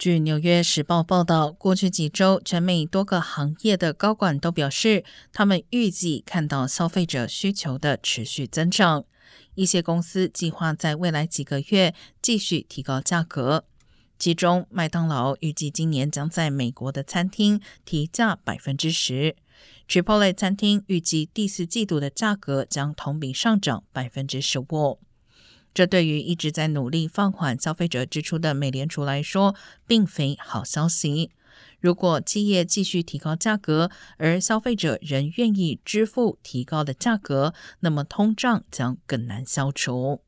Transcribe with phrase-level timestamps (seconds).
[0.00, 9.04] 据《纽约时报》报道，过去几周，全美多个行业的高管都表示，他们预计看到消费者需求的持续增长。
[9.56, 13.66] 一些公司计划在未来几个月继续提高价格。
[14.18, 19.36] 其中，麦当劳预计今年将在美国的餐厅提价百分之十
[19.86, 24.98] ；Chipotle 餐厅预计第四季度的价格将同比上涨百分之十五。
[25.72, 29.54] 这对于一直在努力放缓消费者支出的美联储来说，
[29.86, 31.30] 并非好消息。
[31.80, 40.22] 如果企业继续提高价格，而消费者仍愿意支付提高的价格，那么通胀将更难消除。